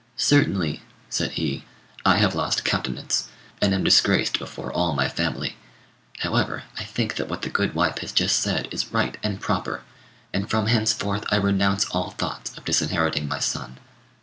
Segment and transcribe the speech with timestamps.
[0.17, 0.81] "Certainly,"
[1.11, 1.63] said he,
[2.03, 3.27] "I have lost countenance,
[3.61, 5.57] and am disgraced before all my family;
[6.21, 9.83] however, I think that what the good wife has just said is right and proper,
[10.33, 13.77] and from henceforth I renounce all thoughts of disinheriting my son.